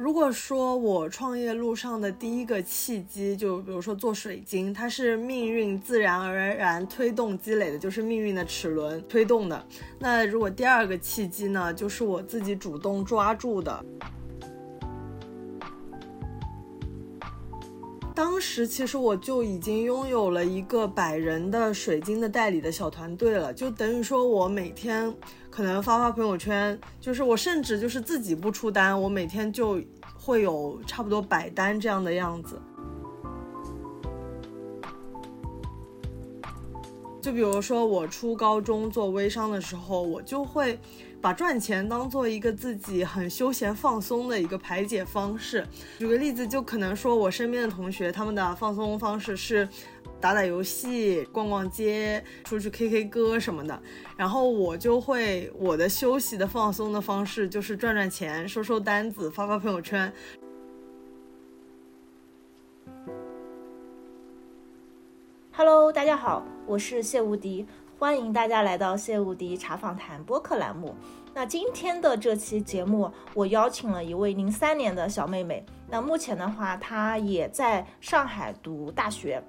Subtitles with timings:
[0.00, 9.62] 如果说我创业路上的第一个契机，就比如说做水晶，它是命运自然而然推动积累的，就是命运的齿轮推动的。
[9.98, 13.84] 那如果第二个契机呢，就是我自己主动抓住的。
[18.14, 25.14] 当时其实我就已经拥有了一个百人的水晶的代理的小团队了，就等于说我每天。
[25.50, 29.80] 可能发发朋友圈，就是我甚至就是自己不出单，我每天就
[30.14, 32.58] 会有差不多百单这样的样子。
[37.20, 40.78] 就比如说我初高中做微商的时候，我就会
[41.20, 45.66] 把赚钱当做一个自己很休闲放松的一个排解方式。
[45.98, 49.68] 举个例子，就可能说我身边的同学，他们的放松方式是。
[50.20, 53.82] 打打游戏、逛逛街、出去 K K 歌什么的，
[54.16, 60.12] 然后我就会我的休息的放松的方式就是赚赚钱、收收单子、发发朋友圈。
[65.52, 67.66] Hello，大家好，我是谢无敌，
[67.98, 70.94] 欢迎大家来到谢无敌茶访谈播客栏目。
[71.32, 75.64] 那今天的这期节目，我邀请了一位零三年的小妹妹。
[75.88, 79.42] 那目前的话，她也在上海读大学。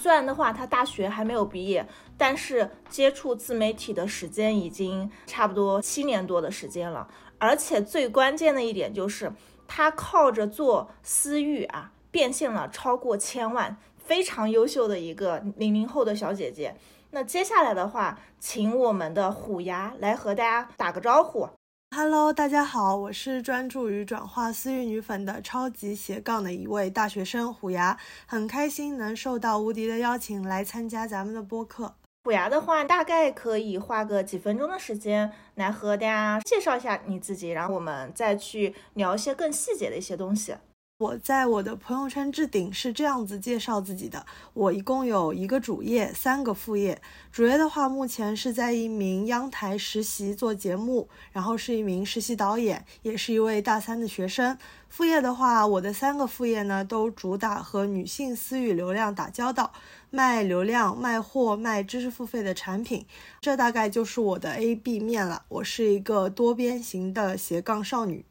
[0.00, 7.08] 虽然的话，他大学还没有毕业，但是接触自媒体的时间已经差不多七年多的时间了。
[7.38, 9.32] 而且最关键的一点就是，
[9.66, 16.76] 他靠着做私域啊，变现了超过千万，非常优秀的一个零零后的小姐姐。
[17.10, 21.48] 那接下来的话，请我们的虎牙来和大家打个招呼。
[21.90, 31.94] Hello，大家好，我是专注于转化私域女粉的超级斜杠的一位大学生虎牙，很开心能受到无敌的邀请来参加咱们的播客。
[32.24, 40.54] 虎牙的话，大概可以花个几分钟的时间来和大家介绍一下你自己，然后我们再去聊一些更细节的一些东西。
[40.98, 47.00] 我在我的朋友圈置顶是这样子介绍自己的：我一共有一个主业，三个副业。
[47.30, 54.58] 主业的话，目前是在一名央台实习做节目，然后是一名实习导演，也是一位大三的学生。
[54.88, 59.72] 副业的话，我的三个副业呢，都主打和女性私域流量打交道，
[60.10, 63.06] 卖流量、卖货、卖知识付费的产品。
[63.40, 65.44] 这大概就是我的 A B 面了。
[65.46, 68.24] 我是一个多边形的斜杠少女，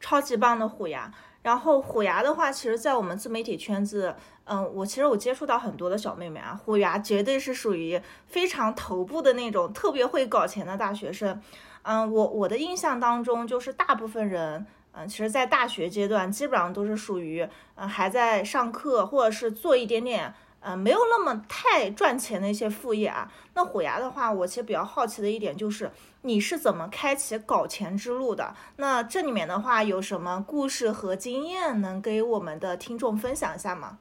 [0.00, 1.12] 超级棒的虎牙。
[1.44, 11.38] 然后虎牙的话，其实，在我们自媒体圈子，嗯，我其实我接触到很多的小妹妹啊，虎牙绝对是属于非常头部的那种，特别会搞钱的大学生。
[11.82, 20.34] 嗯，我我的印象当中，就是大部分人，嗯，其实，在大学阶段，基本上都是属于，嗯，还在上课，或者是做一点点。
[20.64, 23.30] 呃，没有那么太赚钱的一些副业啊。
[23.52, 25.90] 那虎牙的话，我其实比较好奇的一点就是，
[26.22, 28.54] 你是怎么开启搞钱之路的？
[28.76, 33.98] 那这里面的话，有什么故事和经验能给我们的听众分享一下吗？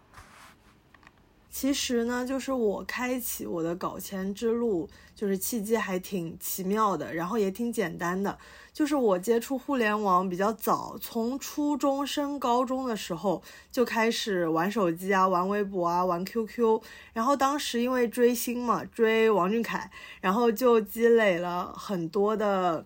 [1.54, 8.36] 其实呢，就是我开启我的搞钱之路，就是契机还挺奇妙的，然后也挺简单的。
[8.74, 16.82] 就是我接触互联网比较早，从初中升高中的时候就开始玩手机啊，玩微博啊，玩 QQ。
[17.14, 19.92] 然后当时因为追星嘛，追王俊凯，
[20.22, 22.84] 然后就积累了很多的。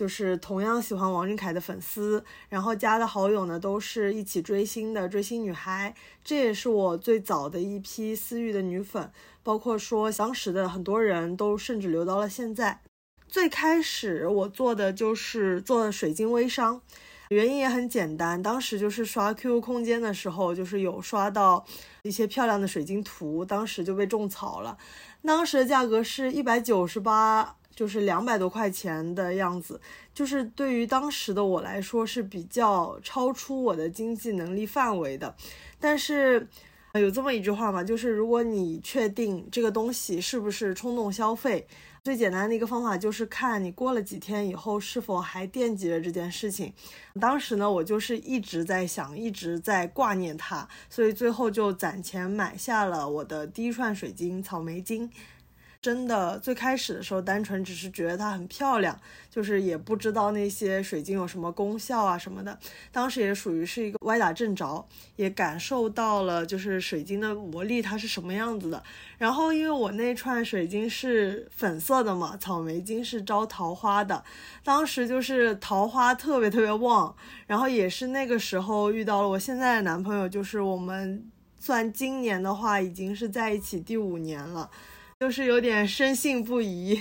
[0.00, 5.94] 就是同样喜欢王俊凯的粉丝，然后加的好友呢，都是一起追星的追星女孩。
[6.24, 9.12] 这也是我最早的一批私域的女粉，
[9.42, 12.80] 包括说当时的很多人都甚至留到了现在。
[13.28, 16.80] 最开始我做的就是做水晶微商，
[17.28, 21.66] 原因也很简单，当时就是刷 QQ 空间的时候，就是有刷到
[22.04, 24.78] 一些漂亮的水晶图，当时就被种草了。
[25.22, 27.58] 当时的价格是一百九十八。
[27.74, 29.80] 就是两百多块钱的样子，
[30.12, 35.34] 就是对于当时的我来说是比较超出我的经济能力范围的。
[35.78, 36.46] 但是
[36.94, 41.66] 有这么一句话嘛，就是如果你确定这个东西是不是冲动消费，
[42.02, 46.72] 最简单的一个方法就是看你过了几天以后是否还惦记着这件事情。
[47.20, 55.08] 当时呢，我就是一直在想，一直在挂念它，所以最后就攒钱买下了我的第一串水晶草莓晶。
[55.82, 59.00] 真的，最开始的时候，单纯只是觉得它很漂亮，
[59.30, 62.58] 就是也不知道那些水晶有什么功效啊什么的。
[62.92, 64.86] 当时也属于是一个歪打正着，
[65.16, 68.82] 也感受到了就是水晶的魔力它是什么样子的。
[69.16, 74.22] 然后因为我那串水晶是粉色的嘛，草莓晶是招桃花的，
[74.62, 77.16] 当时就是桃花特别特别旺。
[77.46, 81.24] 然后也是那个时候遇到了我现在的男朋友，就是我们
[81.58, 84.70] 算今年的话，已经是在一起第五年了。
[85.20, 86.98] 就是有点深信不疑，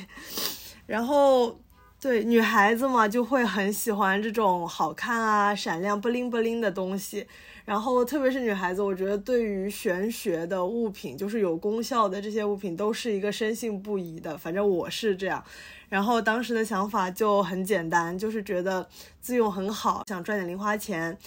[0.85, 1.57] 然后
[2.01, 7.25] 对，女孩子嘛就会很喜欢这种好看啊、闪亮、不灵不灵的东西。
[7.63, 14.37] 然后，特别是女孩子，我觉得对于玄学的物品，就是有功效的这些物品，都是一个深信不疑的。
[14.37, 15.41] 反正我是这样。
[15.87, 18.85] 然后当时的想法就很简单，就是觉得
[19.21, 21.17] 自用很好，想赚点零花钱，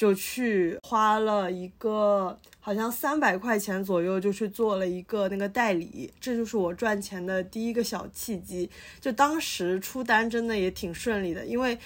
[0.00, 2.38] 就去花了一个。
[2.62, 8.70] 好像三百块钱左右就去做了一个那个代理，这就是我赚钱的第一个小契机。
[9.00, 11.78] 就当时出单真的也挺顺利的，因为。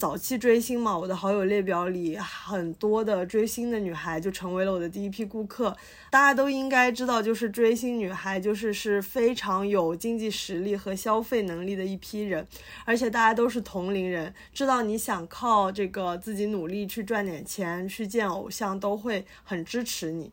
[0.00, 5.76] 早期追星嘛，我的好友列表里很多的追星的女孩就成为了我的第一批顾客。
[6.10, 12.46] 大家都应该知道，就是追星女孩就是是非常有经济实力和消费能力的一批人，
[12.86, 20.32] 而且大家都是同龄人，知道你想靠这个自己努力去赚点钱去见偶像，都会很支持你。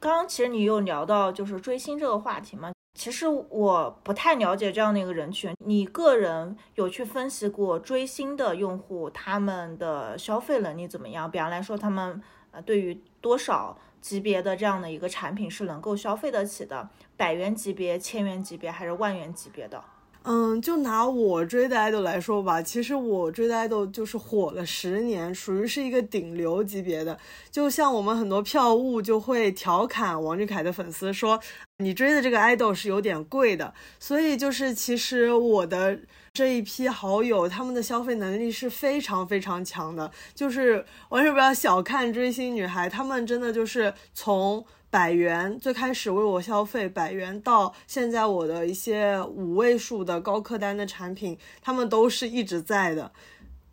[0.00, 2.72] 刚刚其实你有聊到就是追星这个话题嘛？
[2.98, 11.30] 其实我不太了解这样的一个人群，你个人有去分析过追星的用户他们的消费能力怎么样？
[11.30, 16.90] 比方来说，他们呃对于多少级别的这样的一个产品是能够消费得起的？
[17.16, 19.84] 百元级别、千元级别还是万元级别的？
[20.30, 27.18] 嗯，就拿我追的爱豆来说吧，其实我追的爱豆就是火了十年，属于是一个顶流级别的。
[27.50, 31.40] 就像我们很多票务就会调侃王俊凯的粉丝说，
[31.78, 33.72] 你追的这个爱豆是有点贵的。
[33.98, 35.98] 所以就是其实我的
[36.34, 44.62] 这一批好友，他们的消费能力是非常非常强的，就是完全不要小看追星女孩，她们真的就是从。
[44.90, 53.12] 百元最开始为我消费百元，到现在我的一些五位数的高客单的产品，他们都是一直在的，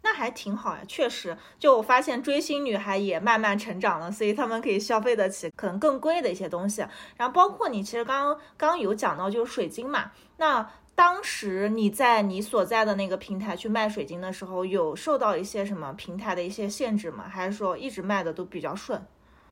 [0.04, 0.82] 那还挺好呀。
[0.86, 6.86] 确实，就我发现追星女孩也慢慢成长了，所以他们可以消费得起可能更贵的一些东西。
[7.16, 8.26] 然后包括你，其实刚
[8.58, 17.26] 刚刚有讲到就是水晶嘛，那当时你在你所在的那个平台去卖水晶的时候，有受到一些什么平台的一些限制吗？
[17.30, 19.02] 还是说一直卖的都比较顺？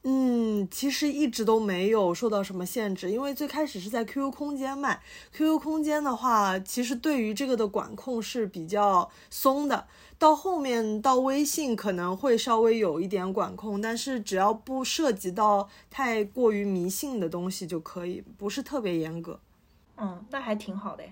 [0.05, 5.01] 嗯，其实一直都没有受到什么限制，因为最开始是在 QQ 空间卖
[5.31, 9.87] ，QQ 空间的话，其实对于这个的管控是比较松的。
[10.19, 19.39] 到后面到微信可能会稍微有一点管控，但是只要不涉及到太过于迷信的东西就可以，不是特别严格。
[19.97, 21.03] 嗯，那还挺好的。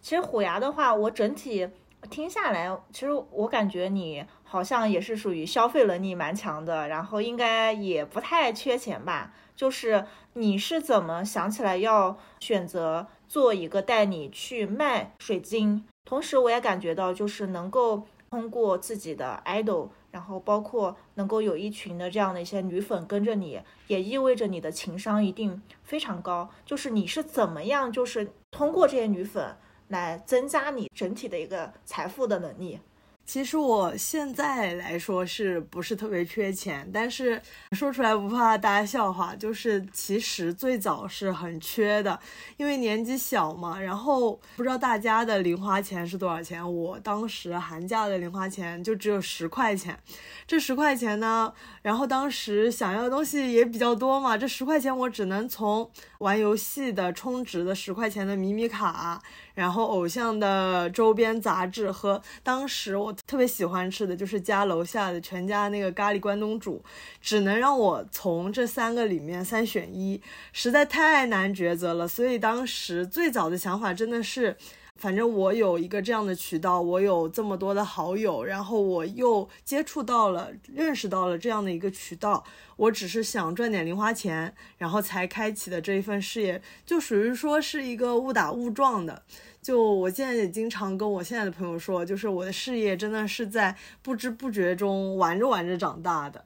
[0.00, 1.68] 其实虎牙的话，我整体。
[2.10, 9.32] 听下来，其实我感觉你好像也是属于消费能力蛮强的，然后应该也不太缺钱吧？
[9.54, 10.04] 就是
[10.34, 15.84] 你是怎么想起来要选择做一个带你去卖水晶？
[16.04, 26.50] 同时，我也感觉到就是能够通过自己的 idol，然后包括能够有一群的这样的一些女粉跟着你，也意味着你的情商一定非常高。
[26.66, 29.56] 就是你是怎么样，就是通过这些女粉。
[29.92, 32.80] 来增加你整体的一个财富的能力。
[33.24, 36.90] 其实我现在来说是不是特别缺钱？
[36.92, 37.40] 但是
[37.70, 42.18] 说出来不怕大家笑话，就是其实最早是很缺的，
[42.56, 43.80] 因为年纪小嘛。
[43.80, 46.60] 然后不知道大家的零花钱是多少钱？
[46.74, 49.96] 我当时寒假的零花钱就只有十块钱。
[50.44, 54.36] 这十块钱呢，然后当时想要的东西也比较多嘛。
[54.36, 55.88] 这十块钱我只能从
[56.22, 59.22] 玩游戏的充值的十块钱的米米卡。
[59.54, 66.82] 然后偶像的周边杂志和当时我特别喜欢吃的就是家楼下的全家那个咖喱关东煮，
[67.20, 72.08] 只能让我从这三个里面三选一，实在太难抉择了。
[72.08, 74.56] 所以当时最早的想法真的是。
[74.96, 82.44] 反正我有一个这样的渠道，我有这么多的好友，然后我又接触到了、认识到了这样的一个渠道，
[82.76, 89.24] 我只是想赚点零花钱，然后才开启的这一份事业，就属于说是一个误打误撞的。
[89.60, 96.44] 就我现在也经常跟我现在的朋友说，就是我的事业真的是在不知不觉中玩着玩着长大的。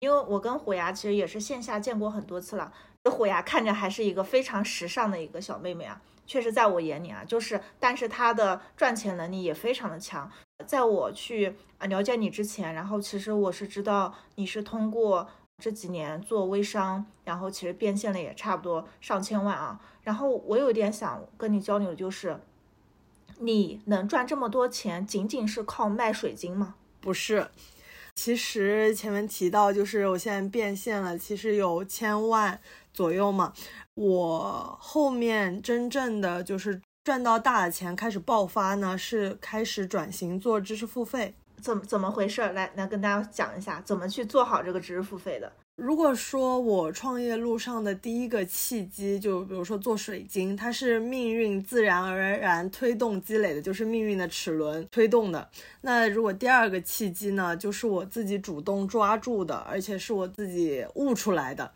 [0.00, 2.72] 因为我跟虎牙其实也是线下见过很多次了，
[3.04, 6.02] 虎牙看着还是一个非常时尚的一个小妹妹啊。
[6.26, 10.30] 确实，在我眼里啊，就是，但是他的赚钱能力也非常的强。
[10.66, 15.28] 在我去啊了解你之前，然后其实我是知道你是通过
[15.58, 19.80] 这几年做微商，然后其实变现了也差不多上千万啊。
[20.02, 22.40] 然后我有点想跟你交流的就是，
[23.38, 26.74] 你能赚这么多钱，仅仅是靠卖水晶吗？
[27.00, 27.48] 不是，
[28.14, 32.58] 其实前面提到，就是我现在变现了，其实有千万
[32.92, 33.52] 左右嘛。
[33.96, 42.42] 我后面真正的就是赚到大的钱开始爆发呢，是开始转型做知识付费，怎么怎么回事？
[42.52, 45.50] 来来跟大家讲一下，怎么去做好这个知识付费的。
[45.76, 55.48] 如果说我创业路上的第一个契机，就比如说做水晶，它是命运自然而然推动积累的，就是命运的齿轮推动的。
[55.80, 61.70] 那如果第二个契机呢，就是我自己主动抓住的，而且是我自己悟出来的。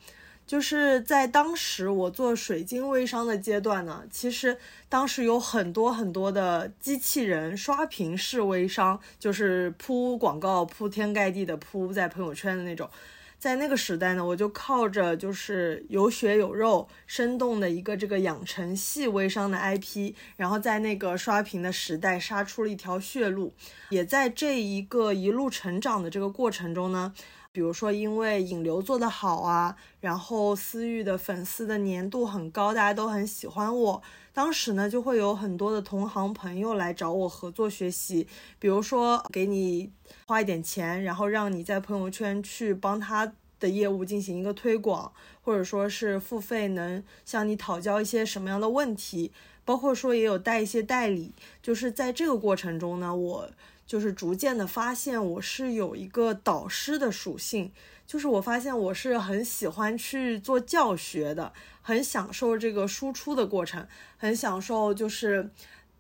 [0.51, 12.91] 就是在当时我做水晶微商的阶段呢，其实当时有很多很多的机器人刷屏式微商，就是铺广告铺天盖地的铺在朋友圈的那种。
[13.39, 23.55] 在那个时代呢，我就靠着就是有血有肉、生动的一个这个养成系微商的 IP，然后在那个刷屏的时代杀出了一条血路。
[23.91, 27.15] 也在这一个一路成长的这个过程中呢，
[27.53, 34.03] 比如说因为引流做得好啊，然后私域的粉丝的粘度很高，大家都很喜欢我。
[34.33, 38.29] 当时呢，就会有很多的同行朋友来找我合作学习，
[38.61, 39.91] 比如说给你
[40.27, 49.33] 花一点钱，然后让你在朋友圈去帮他的业务进行一个推广，或者说是付费能向你讨教一些什么样的问题，
[49.65, 51.35] 包括说也有带一些代理。
[51.61, 53.51] 就是在这个过程中呢，我
[53.91, 57.73] 就是逐渐的发现我是有一个导师的属性。
[58.07, 63.85] 就是我发现我是很喜欢去做教学的，很享受这个输出的过程，
[64.17, 65.51] 很享受就是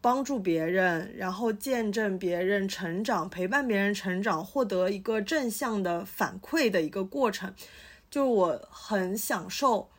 [0.00, 7.52] 帮助别人，然后见证别人成长，陪伴别人成长，获得一个正向的反馈的一个过程。
[8.08, 9.90] 就我很享受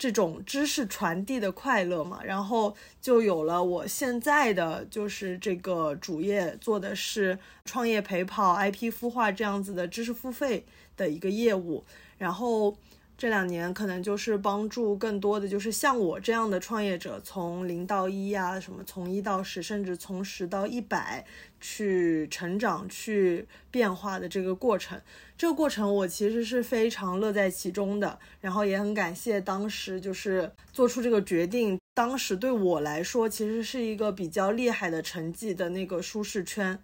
[0.00, 10.64] 这种知识传递的快乐嘛，然后就有了我现在的就是这个主业做的是创业陪跑、IP 孵化这样子的知识付费。
[10.96, 11.82] 的一个业务，
[12.18, 12.76] 然后
[13.20, 21.22] 这两年可能就是帮助更多的就是像我这样的创业者，从零到一啊，什么从一到十，甚至从十到一百
[21.60, 24.98] 去成长、去变化的这个过程。
[25.36, 36.82] 这个过程我其实是非常乐在其中的，然后也很感谢当时就是做出这个决定，当时对我来说其实是一个比较厉害的成绩的那个舒适圈。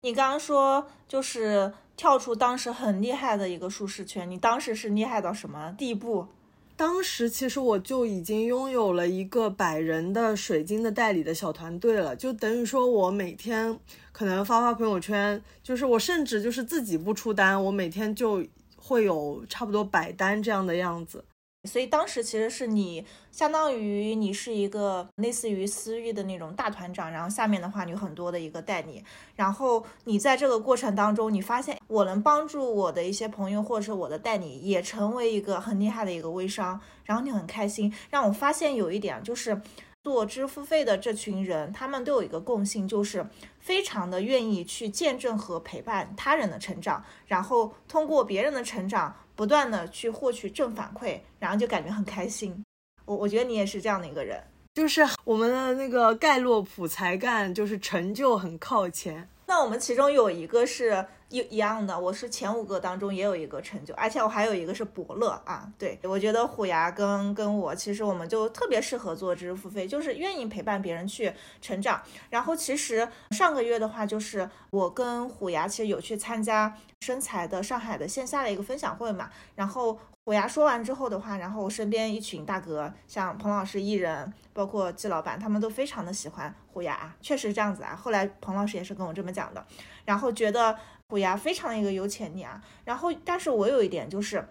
[0.00, 1.70] 你刚刚说就是
[2.02, 6.26] 跳出当时很厉害的一个舒适圈，你当时是厉害到什么地步？
[6.74, 13.78] 当时其实我就已经拥有了一个百人的水晶的代理的小团队了，就等于说我每天
[14.10, 18.44] 可能发发朋友圈，就是我甚至就是自己不出单，我每天就
[18.74, 21.24] 会有差不多百单这样的样子。
[21.64, 29.04] 所以当时其实是你相当于你是一个类似于私域的那种大团长，然后下面的话你有很多的一个代理，
[29.36, 39.62] 然后你在这个过程当中，你发现我能帮助我的一些朋友或者是我的代理也成为一个很厉害的一个微商，然后你很开心，让我发现有一点就是
[40.02, 43.24] 做支付费的这群人，他们都有一个共性，就是
[43.60, 49.14] 非常的愿意去见证和陪伴他人的成长，然后通过别人的成长。
[49.34, 52.64] 不断的去获取正反馈，然后就感觉很开心。
[53.04, 54.42] 我我觉得你也是这样的一个人，
[54.74, 59.28] 就是我们的那个盖洛普才干，就是成就很靠前。
[59.52, 65.70] 那我们其中有一个是一一样的，我是前五个当中也有一个成就，而且我还有一个是伯乐啊。
[65.78, 71.30] 对我觉得虎牙跟跟我其实我们就特别适合做知识付费，就是愿意陪伴别人去
[71.60, 72.00] 成长。
[72.30, 79.98] 然后其实上个月的话，就是我跟虎牙其实有去参加身材的上海的线下的一个分享会嘛，然后。
[80.24, 87.96] 虎牙说完之后的话，然后我身边一群大哥，像彭老师、艺人，包括季老板，他们都非常的喜欢虎牙，确实这样子啊。
[87.96, 89.66] 后来彭老师也是跟我这么讲的，
[90.04, 92.62] 然后觉得虎牙非常的一个有潜力啊。
[92.84, 94.46] 然后，但是我有一点就是，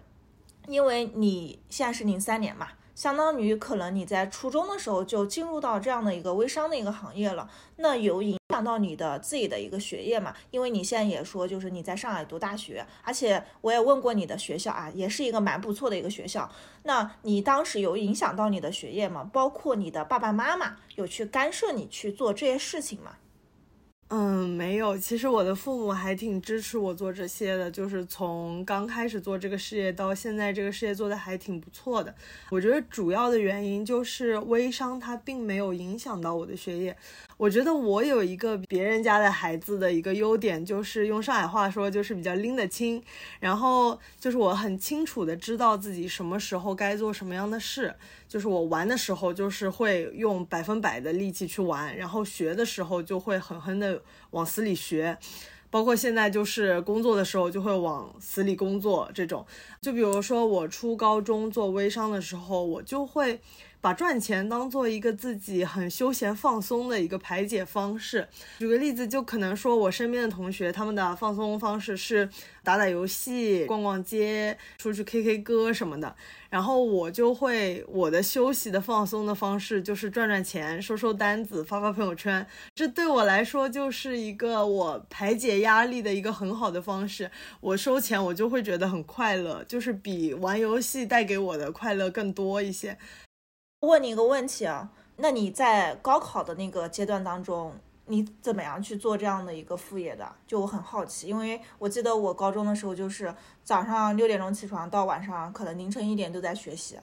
[0.68, 2.68] 因为你现在是零三年嘛。
[2.94, 10.34] 相当于可能你在初中的时候就进入到这样的一个微商的一个行业了，那有影响到你的自己的一个学业嘛？
[10.50, 16.50] 因为你现在也说就是你在上海读大学，而且我也问过你的学校啊，也是一个蛮不错的一个学校。
[16.82, 19.28] 那你当时有影响到你的学业吗？
[19.32, 23.12] 包括你的爸爸妈妈有去干涉你去做这些事情吗？
[24.14, 24.98] 嗯，没有。
[24.98, 32.14] 其实我的父母还挺支持我做这些的，就是从刚开始做这个事业到现在，这个事业做的还挺不错的。
[32.50, 36.94] 我觉得主要的原因就是微商它并没有影响到我的学业。
[37.36, 43.02] 我觉得我有一个别人家的孩子的一个优点，就是用上海话说就是比较拎得清，
[43.40, 47.94] 然后就是我很清楚的知道自己什么时候该做什么样的事，
[48.28, 55.18] 就是我玩的时候就是会用百分百的力气去玩，然后学的时候就会狠狠的往死里学，
[55.70, 59.44] 包括现在就是工作的时候就会往死里工作这种。
[59.80, 63.40] 就比如说我初高中做微商的时候，我就会。
[63.82, 68.28] 把赚钱当做一个自己很休闲放松的一个排解方式。
[68.60, 72.28] 举个例子，就可能说我身边的同学，他们的放松方式是
[72.62, 76.14] 打打游戏、逛逛街、出去 K K 歌什么的。
[76.48, 82.46] 然后我就会我的休息的放松的方式就是赚赚钱、收收单子、发发朋友圈。
[82.76, 87.28] 这对我来说就是一个我排解压力的一个很好的方式。
[87.60, 92.96] 我收钱，我就会觉得很快乐，就是比玩游戏带给我的快乐更多一些。
[93.82, 97.74] 问你一个问题啊，那你在高考的那个阶段当中？
[98.06, 100.30] 你怎么样去做这样的一个副业的？
[100.46, 106.98] 就我很好奇，因为我记得我高中的时候就是早上六点钟起床，到晚上可能凌晨一点都在学习。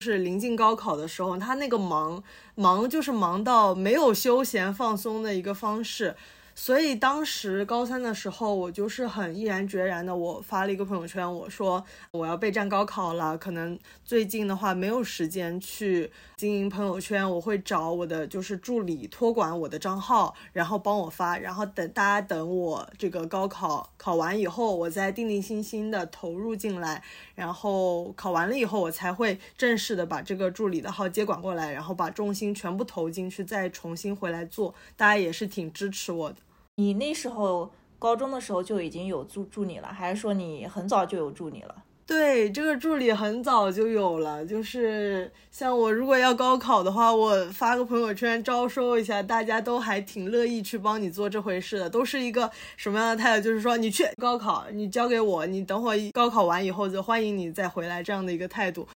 [0.00, 2.22] 是临近高考的时候，他那个忙
[2.54, 6.14] 忙就是忙到没有休闲放松的一个方式。
[6.56, 27.02] 所以当时高三的时候，我就是很毅然决然的，我发了一个朋友圈，我说我要备战高考了，可能最近的话没有时间去经营朋友圈，我会找我的就是助理托管我的账号，然后帮我发，然后等大家等我这个高考考完以后，我再定定心心的投入进来，
[27.34, 36.36] 然后考完了以后，我才会正式的把这个助理的号接管过来，然后把重心全部投进去，再重新回来做，大家也是挺支持我的。
[36.76, 41.74] 你那时候高中的时候就已经有助助理了，还是说你很早就有助理了？
[42.06, 44.44] 对，这个助理很早就有了。
[44.44, 51.88] 就是像我如果要高考的话，我发个朋友圈招收一下，大家都还挺乐意去帮你做这回事的。
[51.88, 53.44] 都是一个什么样的态度？
[53.44, 58.86] 就是说你去高考，你交给我，你等会高考完以后就欢迎你再回来这样的一个态度。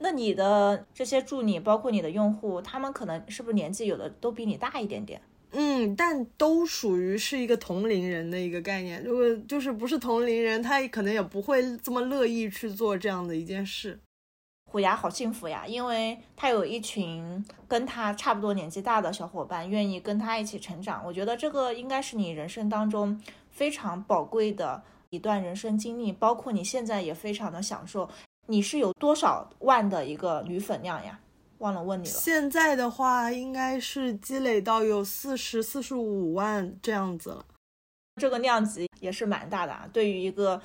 [0.00, 5.20] 那你的这些助理，包括你的用户，他们可能是不是年纪有的都比你大一点点？
[5.52, 9.02] 嗯，但都属于是一个同龄人的一个概念。
[9.04, 14.00] 如果就是不是同龄人，他可能也不会这么乐意去做这样的一件事。
[14.70, 21.04] 虎牙好幸福呀，因为他有一群跟他差不多年纪大的小伙伴，愿意跟他一起成长。
[21.04, 28.08] 我觉得这个应该是你人生当中非常宝贵的一段人生经历，包括你现在也非常的享受。
[28.46, 31.20] 你是有多少万的一个女粉量呀？
[31.62, 32.12] 忘了问你了。
[32.12, 37.44] 现在的话，应该是积累到有四十四十五万这样子了。
[38.20, 39.88] 这个量级也是蛮大的啊。
[39.92, 40.60] 对于一个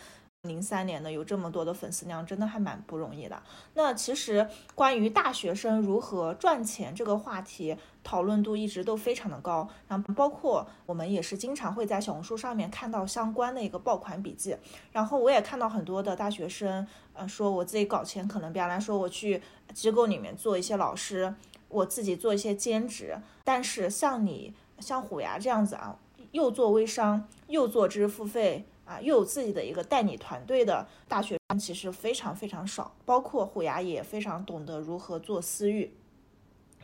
[0.47, 3.41] 零三年的有这么多的粉丝量，真的还蛮不容易的。
[3.73, 9.67] 那其实关于大学生如何赚钱这个话题，讨论度一直都非常的高。
[9.87, 14.55] 然后包括我们也是经常会在小红书上面看到相关的一个爆款笔记。
[14.91, 19.41] 然后我也看到很多的大学生，呃，说我自己搞钱，可能比方来说我去。
[19.73, 21.35] 机构里面做一些老师，
[21.67, 23.17] 我自己做一些兼职。
[23.43, 25.99] 但是像你像虎牙这样子啊，
[26.31, 32.95] 又做微商，又做知识付费啊，又有自己的一个带你团队的大学生，其实非常非常少。
[33.05, 35.93] 包括虎牙也非常懂得如何做私域。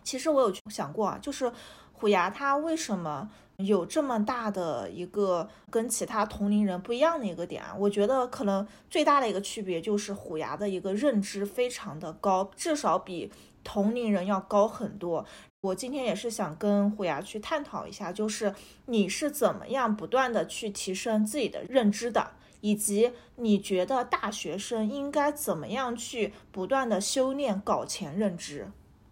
[0.04, 1.52] 其实我有想过啊，就是
[1.94, 3.32] 虎牙它为什么？
[3.58, 13.32] 有这么大的一个跟其他同龄人不一样的一个点啊，我觉得可能最大的一个区别就是虎牙的一个认知非常的高，至少比
[13.63, 15.24] 同龄人要高很多。
[15.63, 18.54] 我今天也是想跟虎牙去探讨一下，就是
[18.88, 28.69] 你是怎么样不断的去提升自己的认知的，以及你觉得大学生应该怎么样去不断的修炼搞钱认知。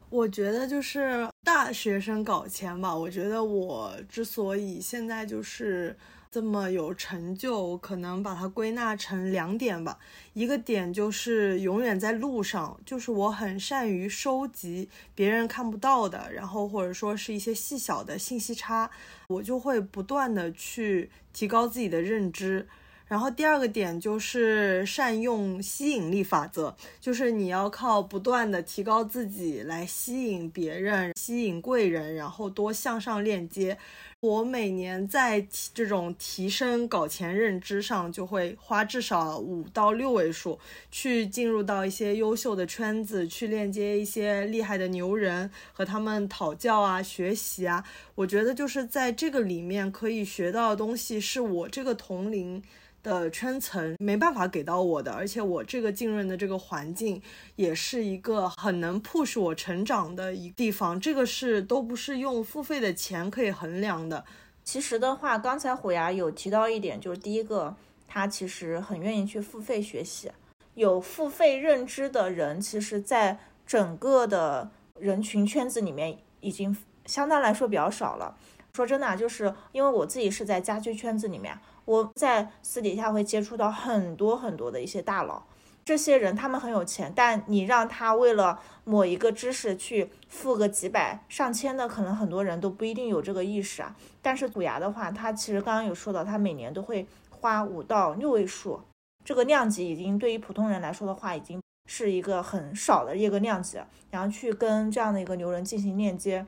[0.09, 2.93] 我觉得就是大学生搞钱吧。
[2.93, 5.95] 我觉得我之所以现在就是
[6.31, 9.99] 这么有成就，可能把它归纳成两点吧。
[10.31, 18.89] 一个点就是永远在路上，就是我很善于收集别人看不到的，然后或者说是一些细小的信息差，
[19.27, 22.65] 我就会不断的去提高自己的认知。
[23.09, 33.77] 然后第二个点就是善用吸引力法则，就是你要靠不断的提高自己来吸引别人，吸引贵人，然后多向上链接。
[34.21, 40.60] 我每年在这种提升搞钱认知上，就会花至少五到六位数
[40.91, 47.84] 去进入到一些优秀的圈子，去链接一些厉害的牛人，和他们讨教啊、学习啊。
[48.13, 52.62] 我觉得就是在这个里面可以学到的东西，是我这个同龄。
[53.03, 57.19] 的圈层没办法给到我的，而且我这个浸润的这个环境
[57.55, 64.07] 也是一个很能 push 我成长的一地方，这个是都不是用付费的钱可以衡量。
[64.12, 64.24] 的
[64.63, 67.76] 其实的话，刚才虎牙有提到一点，就是第一个，
[68.08, 70.32] 他其实很愿意去付费学习，
[70.76, 74.69] 有付费认知的人，其实在整个的
[75.00, 78.38] 人群圈子里面已经相对来说比较少了。
[78.74, 81.58] 说真的，就是因为我自己是在家居圈子里面。
[81.84, 85.41] 我在私底下会接触到很多很多的一些大佬，
[85.83, 93.95] 这些人他们很有钱，但你让他为了某一个知识去付个几百上千的，可能很多人都不一定有这个意识啊。
[94.21, 98.79] 但是虎牙的话，他其实刚刚有说到，他每年都会花五到六位数，
[99.25, 103.79] 这个量级已经对于普通人来说的话，已经是一个很少的一个量级，
[104.11, 106.45] 然后去跟这样的一个牛人进行链接。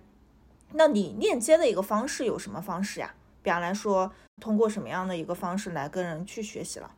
[0.74, 3.14] 那你链接的一个方式有什么方式呀？
[3.42, 6.92] 比方来说，通过什么样的一个方式来跟人去学习了？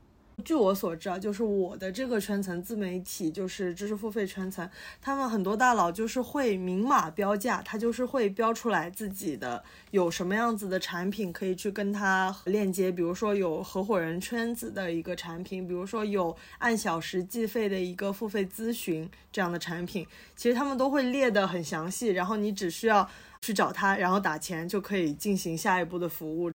[0.44, 4.70] 据我所知啊，就是我的这个圈层自媒体，就是知识付费圈层，
[5.02, 23.10] 他们很多大佬就是会明码标价，他就是会标出来自己的有什么样子的产品可以去跟他链接，比如说有合伙人圈子的一个产品，比如说有按小时计费的一个付费咨询这样的产品，其实他们都会列得很详细，然后你只需要
[23.42, 26.52] 去找他，然后打钱就可以进行下一步的服务。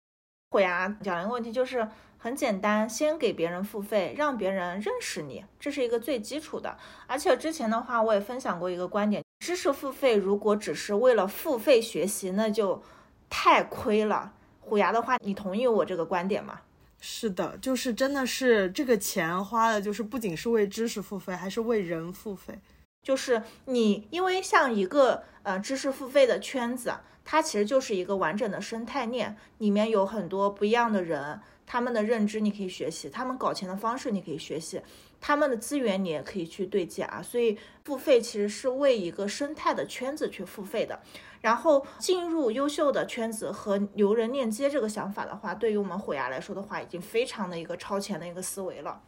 [0.52, 1.88] 会啊，讲一个问题就是。
[2.22, 6.78] 很简单，先给别人付费，让别人认识你，这是一个最基础的。
[7.08, 12.84] 而且之前的话，我也分享过一个观点：知识付费如果只是为了付费学习，那就
[13.30, 14.34] 太亏了。
[14.60, 16.60] 虎牙的话，你同意我这个观点吗？
[17.00, 22.60] 是的，就是真的是这个钱花的，就是不仅是为知识付费，还是为人付费。
[23.02, 31.40] 就是你，因为像一个呃知识付费的圈子，它其实就是一个完整的生态链，里面有很多不一样的人。
[31.72, 34.82] 他们的认知你可以学习，他们搞钱的方式你可以学习，
[35.22, 37.22] 他们的资源你也可以去对接啊。
[37.22, 41.00] 所以付费其实是为一个生态的圈子去付费的。
[41.42, 49.04] 然后进入优秀的圈子和牛人链接这个想法的话，对于我们虎牙来说的话，已经非常的一个超前的一个思维了。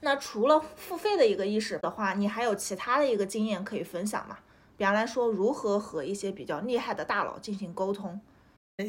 [0.00, 4.40] 那除了付费的一个意识的话，你还有其他的一个经验可以分享吗？
[4.76, 8.20] 比方来说，如何和一些比较厉害的大佬进行沟通？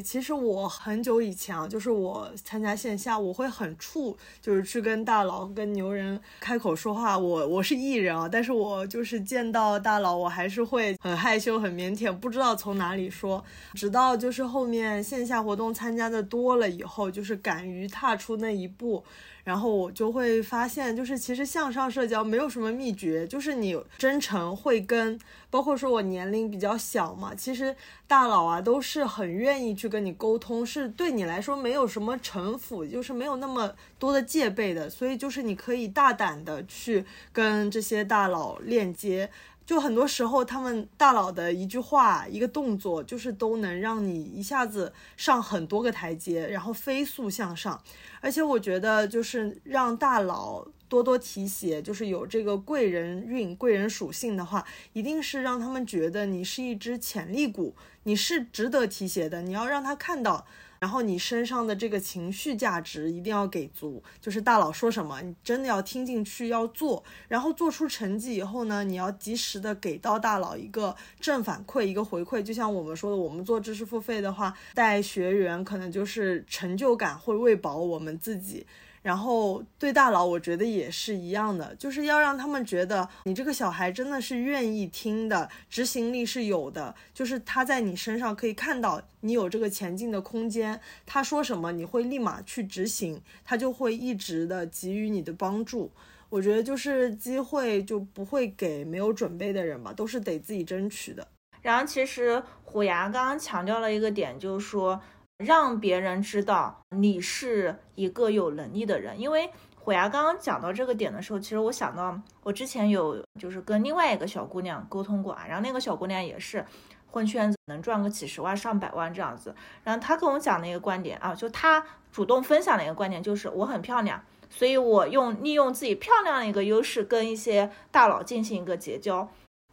[0.02, 7.18] 其实我很久以前啊，就是我参加线下，我会很怵，就是去跟大佬、跟牛人开口说话。
[7.18, 13.44] 我我是艺人啊，但是我就是见到大佬，我还是会很害羞、很腼腆，不知道从哪里说。
[13.74, 19.04] 直到就是后面线下活动参加的多了以后，就是敢于踏出那一步。
[19.44, 27.76] 然后我就会发现，就是其实向上社交没有什么秘诀，就是你真诚会跟，包括说我年龄比较小嘛，其实
[28.08, 39.30] 大佬啊都是很愿意去跟你沟通，是对你来说没有什么城府，就是没有那么多的戒备的，所以就是你可以大胆的去跟这些大佬链接。
[39.66, 47.82] 就很多时候，他们大佬的一句话、一个动作，就是都能让你一下子上很多个台阶，然后飞速向上。
[48.20, 59.42] 而且我觉得，就是让大佬多多提携，就是有这个贵人运、贵人属性的话，一定是让他们觉得你是一只潜力股，你是值得提携的。
[59.42, 60.46] 你要让他看到。
[60.84, 72.42] 然后你身上的这个情绪价值一定要给足，就是大佬说什么，你真的要听进去，要做，然后做出成绩以后呢，你要及时的给到大佬一个正反馈，一个回馈。
[72.42, 78.66] 就像我们说的，我们做知识付费的话，带学员可能就是成就感会喂饱我们自己。
[79.04, 95.92] 然后对大佬，我觉得也是一样的，就是要让他们觉得你这个小孩真的是愿意听的，执行力是有的，就是他在你身上可以看到你有这个前进的空间，他说什么你会立马去执行，他就会一直的给予你的帮助。
[96.30, 101.28] 我觉得就是机会就不会给没有准备的人吧，都是得自己争取的。
[101.60, 104.98] 然后其实虎牙刚刚强调了一个点，就是说。
[105.38, 116.64] 让别人知道你是一个有能力的人，因为虎牙刚刚讲到这个点的时候，其实我想到我之前有就是跟另外一个小姑娘沟通过啊，然后那个小姑娘也是
[117.10, 129.28] 混圈子能赚个几十万上百万这样子，然后她跟我讲的一个观点啊，就她主动分享的一个观点就是我很漂亮，所以我用利用自己漂亮的一个优势跟一些大佬进行一个结交，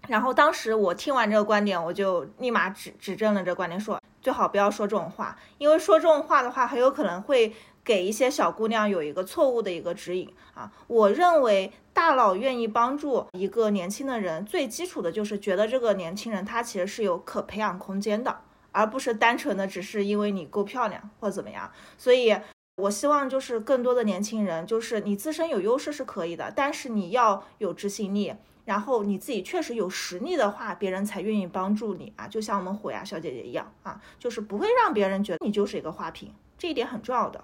[0.08, 4.00] 然后当时我听完这个观点，我就立马指指正了这观点说。
[4.22, 7.52] 最好不要说这种话，因为说这种话的话，很有可能会
[7.84, 10.72] 给一些小姑娘有一个错误的一个指引啊。
[10.86, 21.72] 我认为大佬愿意帮助一个年轻的人，最基础的就是觉得这个年轻人他其实是有可培养空间的，而不是单纯的只是因为你够漂亮或怎么样。
[21.98, 22.38] 所以，
[22.76, 28.36] 我希望就是更多的年轻人，就是你自身有优势是可以的，但是你要有执行力。
[28.65, 37.43] 然后你自己确实有实力的话，别人才愿意帮助你啊，就像我们虎牙小姐姐一样啊，就是不会让别人觉得你就是一个花瓶，这一点很重要的。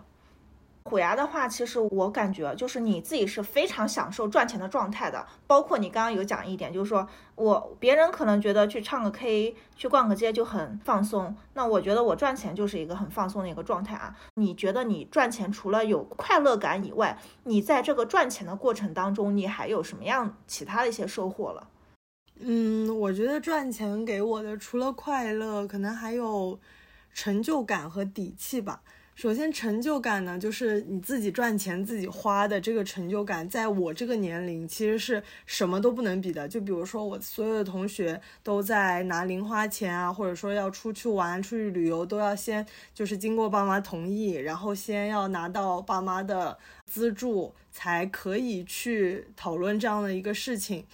[0.87, 5.25] 虎牙的话，其实我感觉就是你自己是非常享受赚钱的状态的。
[5.45, 14.15] 包括你刚刚有讲一点，就是说我别人可能觉得去唱个 K、去逛个街就很放松，那我觉得我赚钱就是一个很放松的一个状态啊。
[14.35, 21.67] 你觉得你赚钱除了有快乐感以外，你在这个赚钱的过程当中，你还有什么样其他的一些收获了？
[22.39, 26.59] 嗯，我觉得赚钱给我的除了快乐，可能还有
[27.13, 28.81] 成就感和底气吧。
[29.17, 36.47] 首先，成就感呢，就是你自己赚钱自己花的这个成就感，在我这个年龄其实是什么都不能比的。
[36.47, 50.85] 就比如说，我所有的同学都在拿零花钱啊，或者说要出去玩、出去旅游，都要先就是经过爸妈同意，然后先要拿到爸妈的资助，才可以去讨论这样的一个事情。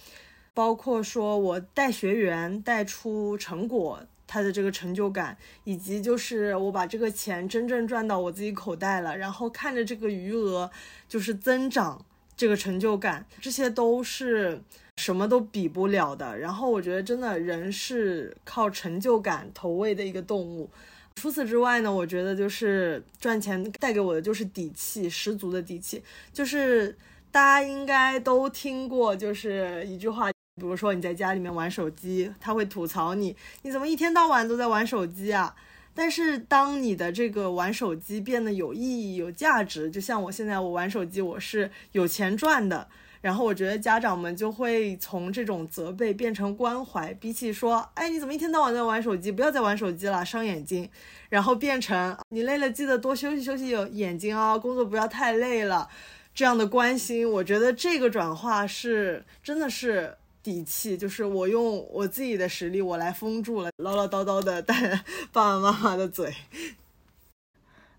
[0.54, 4.00] 包括说我带学员带出成果。
[4.26, 10.70] 他的这个成就感，以及就是我把这个钱真正赚到我自己口袋了，然后看着这个余额
[11.08, 12.04] 就是增长，
[12.36, 14.60] 这个成就感，这些都是
[14.96, 16.38] 什么都比不了的。
[16.38, 20.70] 然后我觉得真的人是靠成就感投喂的一个动物。
[21.16, 26.96] 除此之外呢，我觉得就是赚钱带给我的就是底气十足的底气，就是
[27.30, 30.33] 大家应该都听过，就是一句话。
[30.56, 35.54] 比如说你在家里面玩手机，他会吐槽你，你怎么一天到晚都在玩手机啊？
[35.92, 42.88] 但是当你的这个玩手机变得有意义、有价值，就像我现在我玩手机，我是有钱赚的。
[43.20, 49.32] 然后我觉得家长们就会从这种责备变成关怀，比起说，哎，你怎么一天到晚在玩手机？
[49.32, 50.88] 不要再玩手机了，伤眼睛。
[51.30, 55.88] 然后变成你累了，记得多休息休息有眼睛啊，工作不要太累了。
[56.32, 60.16] 这样的关心，我觉得这个转化是真的是。
[60.44, 64.76] 底气就是我用我自己的实力，我来封住了唠唠叨叨的但
[65.32, 66.34] 爸爸妈妈的嘴。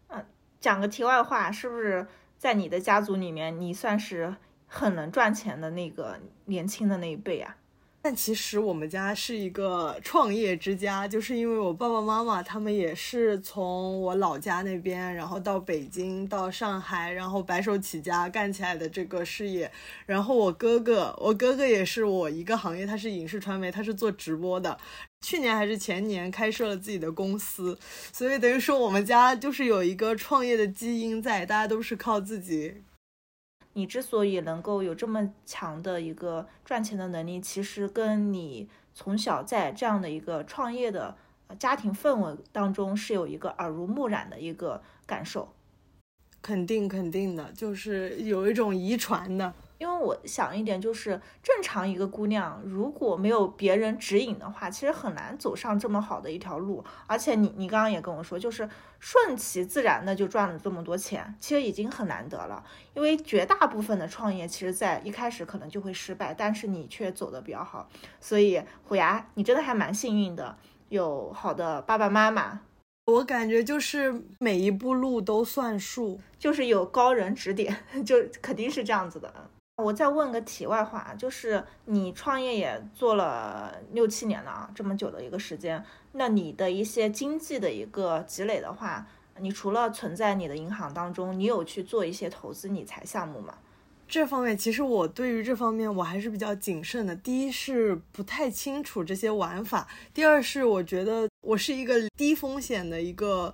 [0.10, 0.23] 嗯，
[0.62, 2.05] 讲个题外话，是不是
[2.38, 4.36] 在你的家族里面，你算是
[4.67, 7.58] 很能赚钱的那个年轻的那一辈啊？
[8.05, 19.71] 但其实我们家是一个创业之家，就是因为我爸爸妈妈他们也是从我老家那边，然后到北京、到上海，然后白手起家干起来的这个事业。
[20.05, 24.77] 然后我哥哥，我哥哥也是我一个行业，他是影视传媒，他是做直播的。
[25.21, 27.75] 去年还是前年开设了自己的公司，
[28.13, 32.83] 所以等于说我们家就是有一个创业的基因在，大家都是靠自己。
[33.77, 41.17] 你之所以能够有这么强的一个赚钱的能力，其实跟你从小在这样的一个创业的
[41.59, 45.49] 家庭氛围当中是有一个耳濡目染的一个感受。
[46.41, 49.53] 肯定肯定的，就是有一种遗传的。
[49.85, 56.83] 因为我想一点，就是正常一个姑娘如果没有别人指引的话，其实很难走上这么好的一条路。
[57.05, 58.67] 而且你你刚刚也跟我说，就是
[58.99, 62.65] 顺其自然的就赚了这么多钱，其实已经很难得了。
[62.95, 67.87] 因为绝大部分的创业，其实在一开始可能就会失败，但是你却走的比较好。
[68.19, 70.57] 所以虎牙，你真的还蛮幸运的，
[70.89, 72.61] 有好的爸爸妈妈。
[73.05, 79.31] 我感觉就是每一步路都算数，就是有高人指点， 就肯定是这样子的。
[79.83, 85.83] 我再问个题外话，就是你创业也做了六七年了啊，这么久的一个时间，
[86.13, 89.05] 那你的一些经济的一个积累的话，
[89.39, 93.53] 你除了存在你的银行当中，你有去做一些投资理财项目吗？
[94.07, 97.13] 这方面其实我对于这方面我还是比较谨慎的。
[97.13, 103.53] 第一是不太清楚这些玩法，第二是我觉得我是一个低风险的一个。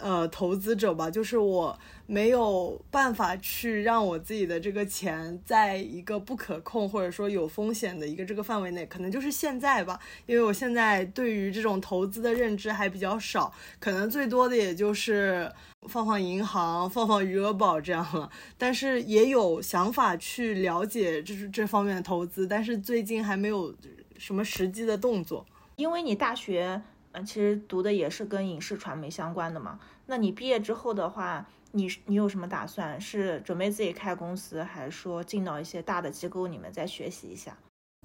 [0.00, 1.76] 呃，投资者吧，就是我
[2.10, 15.52] 没有办法去让我自己的这个钱在一个不可控或者说有风险的一个这个范围内，可能就是现在吧，因为我现在对于这种投资的认知还比较少，可能最多的也就是
[15.86, 18.30] 放放银行、放放余额宝这样了。
[18.56, 23.74] 但是也有想法去了解就是这方面的投资，但是最近还没有
[24.16, 25.44] 什么实际的动作，
[25.76, 26.80] 因为你大学。
[27.12, 29.80] 嗯，其实读的也是跟影视传媒相关的嘛。
[30.04, 33.00] 那你毕业之后的话，你你有什么打算？
[33.00, 37.56] 是准备自己开公司，还是说进到一些大的机构里面再学习一下？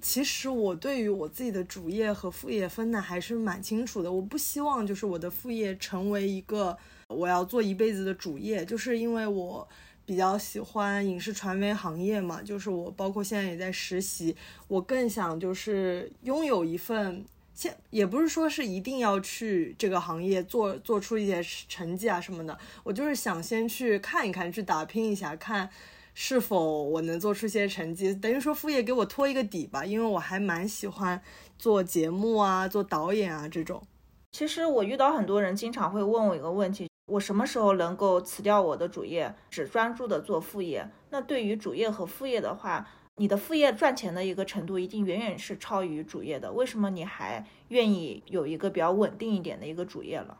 [0.01, 4.11] 其实我对于我自己的主业和副业分的还是蛮清楚的。
[4.11, 9.67] 我不希望就是我的副业成为一个我要做一辈子的主业，就是因为我
[10.05, 12.41] 比较喜欢影视传媒行业嘛。
[12.41, 14.35] 就是我包括现在也在实习，
[14.67, 17.23] 我更想就是拥有一份。
[17.53, 25.69] 现也不是说是一定要去这个行业做做出一些成绩啊什么的，我就是想先去看一看，去打拼一下，看
[26.13, 29.85] 是否我能做出些成绩，等于说副业给我托一个底吧。
[29.85, 31.21] 因为我还蛮喜欢
[31.59, 33.81] 做节目啊，做导演啊这种。
[34.31, 40.89] 其实我遇到很多人经常会问我一个问题，我什么时候能够辞掉我的主业，只专注的做副业？
[41.11, 46.51] 那对于主业和副业的话，你的副业赚钱的一个程度一定远远是超于主业的。
[46.51, 50.37] 为什么你还愿意有一个比较稳定一点的一个主业了？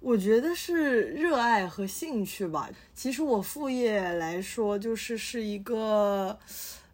[0.00, 2.70] 我觉得是热爱和兴趣吧。
[2.94, 6.38] 其实我副业来说，就是是一个。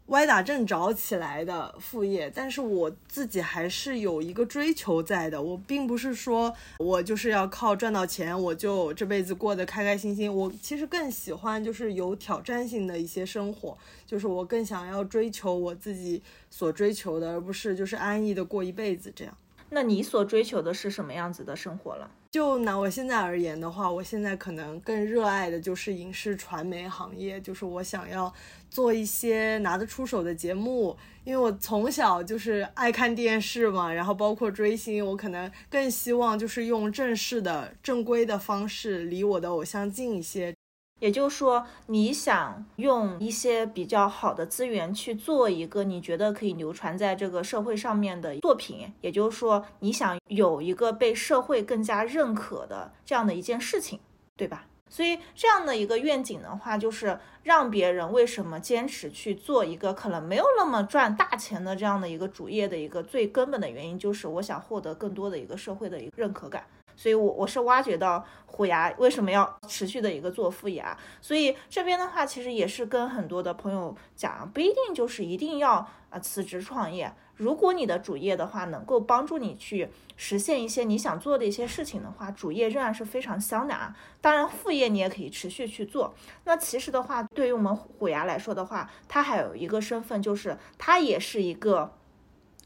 [0.06, 5.40] 歪打正着起来的副业，但是我自己还是有一个追求在的。
[5.40, 10.34] 我并不是说我就是要靠赚到钱，我就这辈子过得开开心心。
[10.34, 19.34] 我其实更喜欢就是有挑战性的一些生活，就是我更想要追求我自己所追求的，而不是就是安逸的过一辈子这样。
[19.70, 22.10] 那你所追求的是什么样子的生活了？
[22.30, 28.32] 就拿我现在而言的话，我现在可能更热爱的就是影视传媒行业，就是我想要
[28.72, 40.54] 做一些拿得出手的节目，因为我从小就是爱看电视嘛，然后包括追星，我可能更希望就是用正式的、正规的方式离我的偶像近一些。
[41.00, 54.00] 也就是说，你想用一些比较好的资源去做一个你觉得可以流传在这个社会上面的作品，也就是说，你想有一个被社会更加认可的这样的一件事情，
[54.34, 54.66] 对吧？
[54.92, 66.66] 所以这样的一个愿景的话，就是让别人为什么坚持去做一个可能没有那么赚大钱的这样的一个主业的一个最根本的原因，就是我想获得更多的一个社会的一个认可感。
[66.94, 70.94] 所以，我我是挖掘到虎牙为什么要持续的一个做副业啊？
[71.22, 77.10] 所以这边的话，其实也是跟很多的朋友讲，不一定就是一定要啊辞职创业。
[77.42, 83.96] 如果你的主业的话，能够帮助你去实现一些你想做的一些事情的话，主业仍然是非常香的啊。
[84.20, 86.14] 当然，副业你也可以持续去做。
[86.44, 91.94] 那其实的话，对于我们虎牙来说的话，它还有一个身份，就是它也是一个。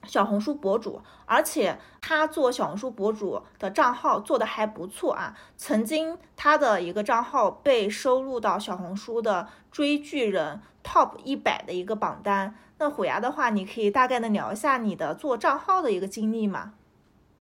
[0.06, 5.36] 小红书博主，而且他做小红书博主的账号做的还不错啊。
[5.56, 12.54] 曾经他的一个账号被收录到小红书的追剧人 Top 一百的一个榜单。
[12.78, 16.74] 那虎牙的话，你可以大概的聊一下你的做账号的一个经历吗？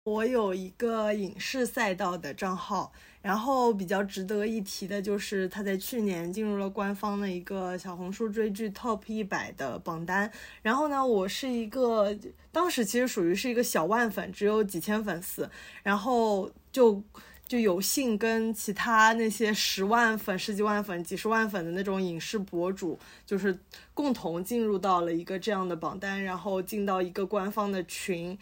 [0.04, 2.92] 我有一个影视赛道的账号。
[3.22, 10.32] 然后比较值得一提的就是，他在去年进入了官方的一个小红书追剧 Top 一百的榜单。
[10.62, 12.16] 然后呢，我是一个
[12.50, 15.50] 当时其实属于是一个小万粉，只有几千粉丝，
[15.82, 17.02] 然后就
[17.50, 23.58] 就有幸跟其他那些十万粉、十几万粉、几十万粉的那种影视博主，就是
[23.92, 28.38] 共同进入到了一个这样的榜单，然后进到一个官方的群，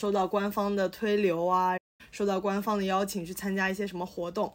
[0.00, 1.76] 收到官方的推流啊。
[2.12, 4.54] 收到官方的邀请去参加一些什么活动，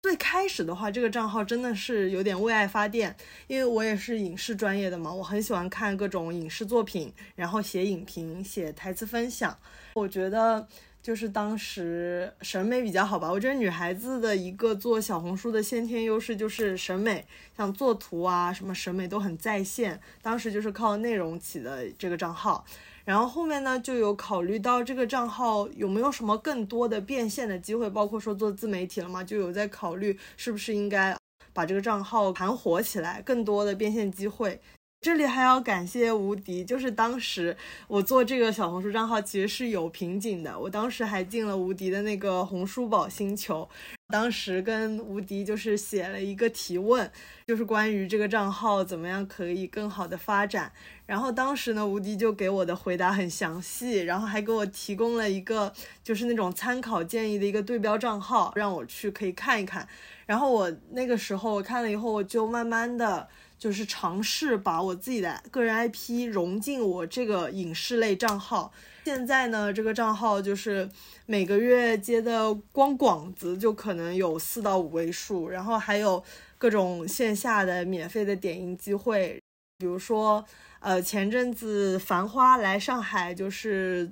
[0.00, 3.14] 最开始的话，这个账号真的是有点为爱发电，
[3.48, 9.58] 因为我也是影视专业的嘛，我很喜欢看各种影视作品，然后写影评、写台词分享。
[9.94, 10.66] 我觉得
[11.02, 13.30] 就是当时审美比较好吧。
[13.30, 20.00] 我觉得女孩子的一个做小红书的先天优势就是审美，像做图啊什么审美都很在线。
[20.22, 22.64] 当时就是靠内容起的这个账号。
[23.04, 31.16] 然后后面呢，就有考虑到这个账号有没有什么更多的变现的机会，包括说做自媒体了嘛，就有在考虑是不是应该
[31.52, 34.60] 把这个账号盘活起来，更多的变现机会。
[35.02, 37.56] 这里还要感谢无敌，就是当时
[37.88, 43.68] 我做这个小红书账号其实是有瓶颈的，我当时还进了无敌的那个红书宝星球，
[44.10, 47.10] 当时跟无敌就是写了一个提问，
[47.48, 50.70] 就是关于这个账号怎么样可以更好的发展。
[51.04, 55.72] 然后当时呢，无敌就给我的回答很详细，然后还给我提供了一个
[56.04, 59.88] 就是那种参考建议的一个对标账号，让我去可以看一看。
[60.26, 63.28] 然后我那个时候我看了以后，我就慢慢的。
[63.62, 68.72] 就是尝试把我自己的个人 IP 融进我这个影视类账号。
[69.04, 70.90] 现在呢，这个账号就是
[71.26, 76.20] 每个月接的光广子就可能有四到五位数，然后还有
[76.58, 79.40] 各种线下的免费的点映机会，
[79.78, 80.44] 比如说，
[80.80, 84.10] 呃，前阵子《繁花》来上海就是。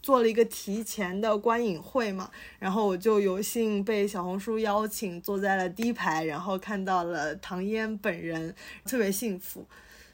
[0.00, 9.66] 做了一个提前的观影会嘛，然后我就有幸被小红书邀请，坐在了第一排，然后看到了唐嫣本人，特别幸福。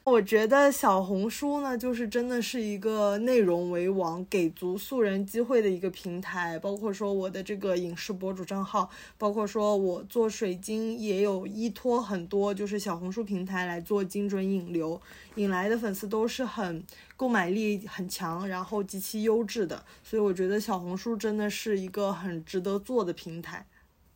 [0.05, 6.59] 我觉得小红书呢，就是真的是一个内容为王，给足素人机会的一个平台。
[6.59, 15.01] 包括说我的这个影视博主账号，包括说我做水晶也有依托很多，就是小红书平台来做精准引流，
[15.37, 16.85] 引来的粉丝都是很
[17.17, 19.83] 购买力很强，然后极其优质的。
[20.03, 23.67] 所以我觉得小红书真的是一个很值得做的平台。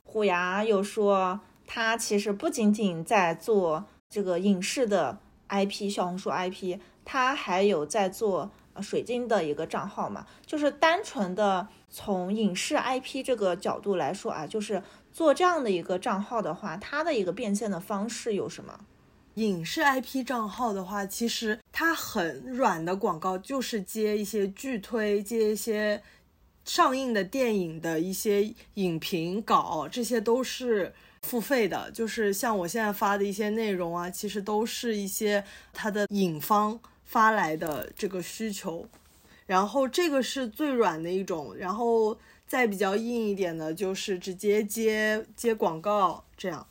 [0.04, 5.20] 虎牙有说，他其实不仅仅在做这个影视的。
[5.48, 10.26] IP 小红书 IP，他还有在做水晶的一个账号嘛？
[10.46, 14.82] 就是单纯的从影视 IP 这个角度来说啊，就是
[15.12, 18.78] 做这样的一个账号的话，它的一个变现的方式有什么？
[19.34, 26.02] 影视 IP 账号的话，其实它很软的广告，就是接一些剧推，接一些
[26.64, 30.92] 上映的电影的一些影评稿，这些都是
[31.28, 31.90] 付费的。
[31.90, 38.88] 就是像我现在发的一些内容啊，其实都是一些它的影方发来的这个需求。
[39.46, 46.66] 然后这个是最软的一种，然后再比较硬一点的，就是直接接接广告这样。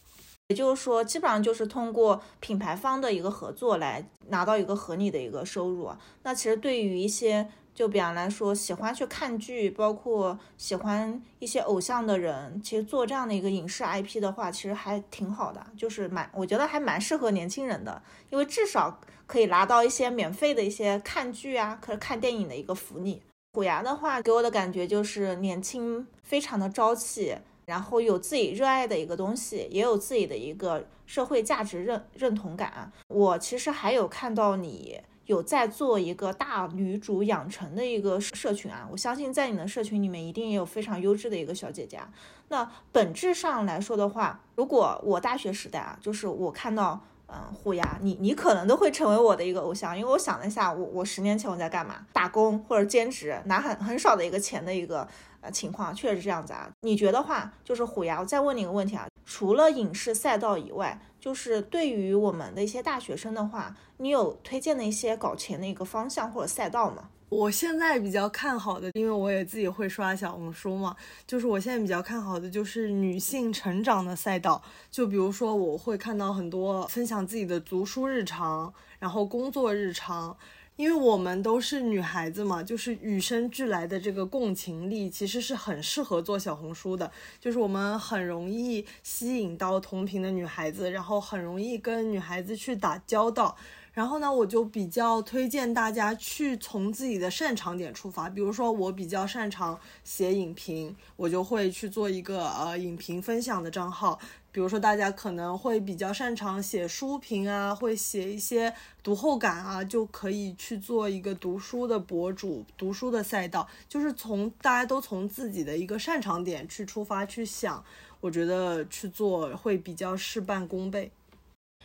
[0.50, 6.00] 也就是说，基本上就是通过品牌方的一个合作来拿到一个合理的一个收入啊。
[6.24, 18.02] 那其实对于一些就比方来说喜欢去看剧，包括喜欢一些偶像的人，其实做这样的一个影视 IP 的话，其实还挺好的，就是蛮我觉得还蛮适合年轻人的，
[18.32, 19.00] 因为至少。
[19.28, 23.22] 可以拿到一些免费的一些看剧啊，可是看电影的一个福利。
[23.52, 32.90] 虎牙的话，给我的感觉就是年轻，非常的朝气，然后有自己热爱的一个东西，也有自己的一个社会价值认认同感。
[33.10, 34.98] 我其实还有看到你
[35.28, 42.02] 有在做一个大女主养成的一个社群啊，我相信在你的社群里面一定也有非常优质的一个小姐姐。
[42.50, 47.00] 那本质上来说的话，如果我大学时代啊，就是我看到。
[47.30, 51.96] 嗯，虎牙，你你可能都会成为我的一个偶像，因为我想了一下，我我十年前我在干嘛？
[52.14, 55.06] 打工或者兼职，拿很很少的一个钱的一个
[55.42, 56.70] 呃情况，确实是这样子啊。
[56.84, 60.98] 你觉得话，就是虎牙，我再问你一个问题啊，除了影视赛道以外，
[61.28, 67.10] 就是对于我们的一些大学生的话，你有推荐的一些搞钱的一个方向或者赛道吗？
[67.28, 74.64] 我现在比较看好的，因为我也自己会刷小红书嘛，就是我现在比较看好的就是女性成长的赛道。
[74.90, 80.38] 就比如说，我会看到很多分享自己的读书日常，然后工作日常。
[80.78, 87.12] 因为我们都是女孩子嘛，就是与生俱来的这个共情力，其实是很适合做小红书的。
[87.42, 93.58] 就是我们很容易吸引到同频的女孩子，然后很容易跟女孩子去打交道。
[93.92, 98.30] 然后呢，我就比较推荐大家去从自己的擅长点出发。
[98.30, 104.20] 比如说，我比较擅长写影评，我就会去做一个呃影评分享的账号。
[104.58, 113.68] 比如说，大家可能会比较擅长写书评啊，会写一些读后感啊，就可以去做一个读书的博主，读书的赛道。
[113.88, 117.86] 就是从大家都从自己的一个擅长点去出发去想，
[118.20, 121.12] 我觉得去做会比较事半功倍。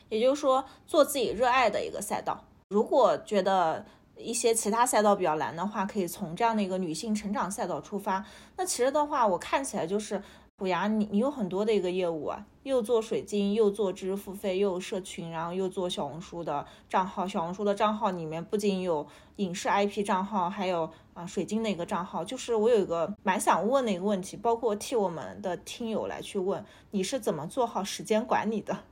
[0.09, 2.43] 也就是说，做自己热爱的一个赛道。
[2.71, 3.85] 如果觉得
[4.17, 8.25] 一些其他赛道比较难的话，可以从这样的一个女性成长赛道出发。
[8.57, 10.23] 那其实的话，我看起来就是
[10.63, 17.27] 虎牙，你你有很多的一个业务啊，又做水晶，又做知识付费，又有社群，然后又做小红书的账号。
[17.27, 19.05] 小红书的账号里面不仅有
[19.39, 22.25] 影视 IP 账号，还有啊水晶的一个账号。
[22.25, 28.85] 就是我有一个蛮想问的一个问题，包括替我们的听友来去问，你是怎么做好时间管理的？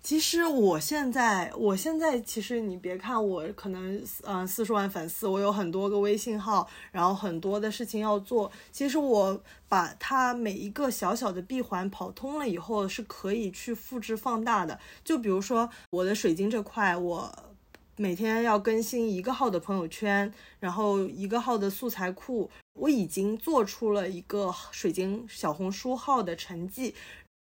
[0.00, 8.50] 其实我现在，我现在其实你别看我可能嗯四十万粉丝，我有很多个微信号，然后很多的事情要做。
[8.72, 9.38] 其实我
[9.68, 14.78] 把它每一个小小的闭环跑通了以后，是可以去复制放大的。
[15.04, 17.30] 就比如说我的水晶这块，我
[17.96, 26.94] 每天要更新一个号的朋友圈，然后一个号的素材库，我已经做出了一个水晶小红书号的成绩。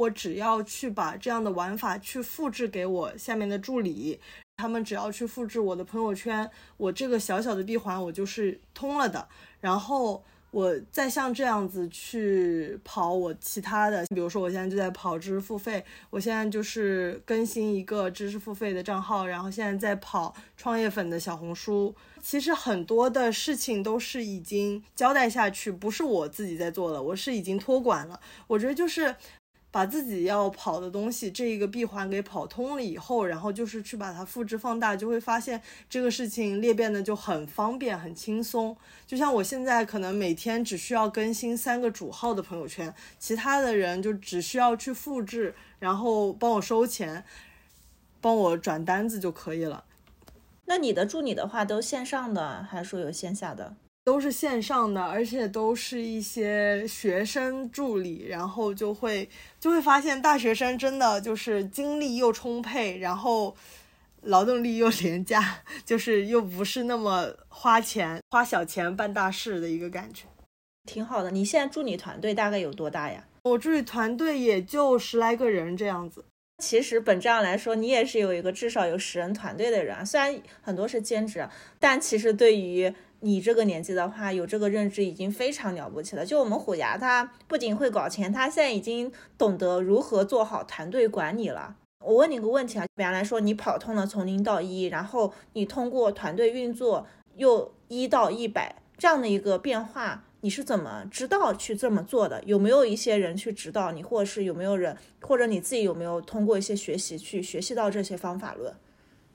[0.03, 4.19] 我只要去把这样的玩法去复制给我下面的助理，
[4.57, 9.29] 他们只要去复制我的朋友圈，我这个小小的闭环我就是通了的。
[9.61, 21.95] 然后我再像这样子去跑我其他的，比如说我现在就在跑知识付费，我现在就是更新一个知识付费的账号，然后现在在跑创业粉的小红书。
[22.21, 28.19] 其实很多的事情都是已经交代下去，不是我自己在做了，我是已经托管了。
[28.49, 29.15] 我觉得就是。
[29.73, 38.77] 把自己要跑的东西这一个闭环给跑通了以后，然后就是去把它复制放大，就会发现这个事情裂变的就很方便、很轻松。
[39.07, 47.25] 就像我现在可能每天只需要更新三个主号的朋友圈，其他的人就只需要去复制，然后帮我收钱、
[48.20, 49.85] 帮我转单子就可以了。
[50.66, 53.75] 那你的助理的话都线上的，还是说有线下的？
[54.05, 59.29] 都是线上的，而且都是一些学生助理，然后就会
[59.61, 63.55] 就会发现大学生真的就是精力又充沛，然后
[64.23, 70.25] 劳动力又廉价，就是又不是那么花钱花小钱办大事的一个感觉，
[70.85, 71.31] 挺好的。
[71.31, 73.25] 你现在助理团队大概有多大呀？
[73.45, 76.25] 我助理团队也就十来个人这样子。
[76.59, 81.49] 其实本质上来说，你也是有一个至少有十人团队的人，虽然很多是兼职，
[81.81, 82.95] 但其实对于
[83.25, 86.27] 你这个年纪的话，有这个认知已经非常了不起了。
[86.27, 91.77] 就我们虎牙，他不仅会搞钱，他现在已经懂得如何做好团队管理了。
[92.05, 97.07] 我问你个问题啊，比方来说，你跑通了从零到一，然后你通过团队运作
[97.37, 102.43] 又一到一百这样的一个变化，你是怎么知道去这么做的？
[102.45, 108.75] 有没有一些人去指导你，或者是有没有人，或者你自己有没有通过一些学习去学习到这些方法论？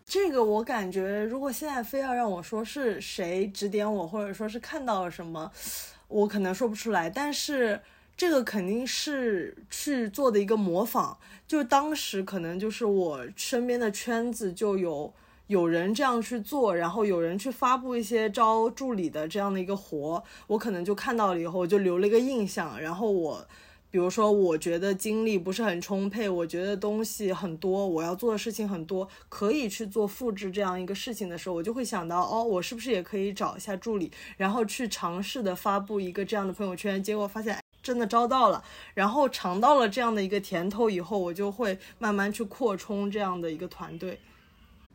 [0.10, 5.52] 这个我感觉，如果现在非要让我说是谁指点我，或者说是看到了什么，
[6.08, 7.10] 我可能说不出来。
[7.10, 7.82] 但是
[8.16, 15.14] 这个肯定是去做的一个模仿，就当时可能就是我身边的圈子就有
[15.48, 23.46] 有人这样去做，然后有人去发布一些招助理的这样的一个活，我可能就看到了以后，我就留了一个印象，然后我。
[23.90, 38.64] 比如说，我觉得精力不是很充沛，我觉得东西很多，我要做的事情很多，可以去做复制这样一个事情的时候，我就会想到，哦，我是不是也可以找一下助理，然后去尝试的发布一个这样的朋友圈，结果发现真的招到了，
[38.94, 44.20] 然后尝到了这样的一个甜头以后，我就会慢慢去扩充这样的一个团队。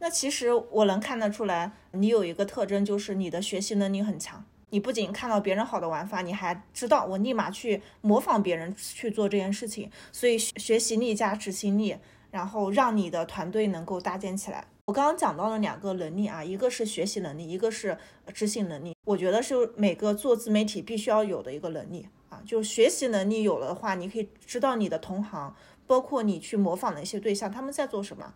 [0.01, 4.45] 那其实我能看得出来，你有一个特征，就是你的学习能力很强。
[4.73, 11.95] 你不仅看到别人好的玩法，你还知道我立马去模仿别人去做这件事情，所以学习力加执行力，
[12.31, 14.65] 然后让你的团队能够搭建起来。
[14.87, 17.99] 我刚刚讲到了两个能力啊，一个是学习能力，一个是
[18.33, 18.97] 执行能力。
[19.05, 25.55] 我觉得是每个做自媒体必须要有的一个能力啊，就学习能力有了的话，你可以知道你的同行，
[25.87, 28.33] 包括你去模仿的一些对象他们在做什么。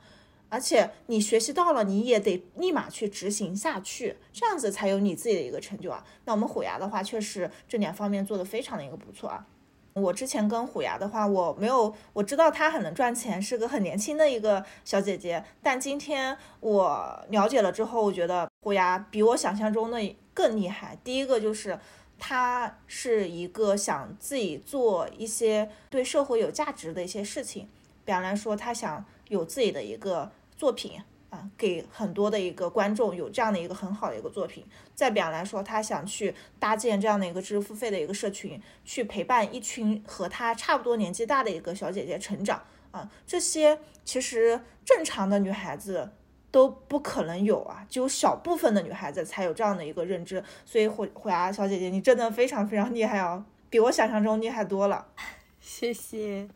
[0.48, 6.04] 而且你学习到了，你也得立马去执行下去，这样子才有你自己的一个成就啊。
[6.24, 9.46] 那我们虎牙的话，确实这两方面做的非常的一个不错啊。
[9.94, 15.42] 我之前跟虎牙的话，我没有我知道她很能赚钱，是个很年轻的一个小姐姐。
[15.62, 19.98] 但今天我了解了之后，我觉得虎牙比我想象中的
[20.34, 20.98] 更厉害。
[21.02, 21.78] 第一个就是
[22.18, 27.66] 她是一个想自己做一些对社会有价值的一些事情，
[28.04, 30.30] 比方来说，她想有自己的一个。
[30.58, 30.98] 作品
[31.28, 34.64] 啊，给很多的一个观众有这样的一个很好的一个作品。
[34.94, 43.10] 再比方来说，他想去搭建这样的一个知识付费的一个社群，去陪伴一群和他差不多年纪大的一个小姐姐成长啊。
[43.26, 46.10] 这些其实正常的女孩子
[46.50, 50.42] 都不可能有啊，只有小部分的女孩子才有这样的一个认知。
[50.64, 55.08] 所以虎虎牙小姐姐，你真的非常非常厉害哦，比我想象中厉害多了。
[55.60, 56.48] 谢谢。